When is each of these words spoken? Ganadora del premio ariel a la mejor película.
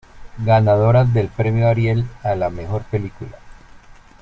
Ganadora 0.43 1.05
del 1.05 1.27
premio 1.27 1.67
ariel 1.67 2.07
a 2.23 2.33
la 2.33 2.49
mejor 2.49 2.81
película. 2.85 3.37